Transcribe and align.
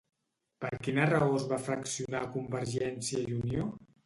Per 0.63 0.71
quina 0.87 1.05
raó 1.11 1.35
es 1.41 1.45
va 1.51 1.59
fraccionar 1.67 2.23
Convergiència 2.39 3.23
i 3.27 3.39
Unió? 3.43 3.69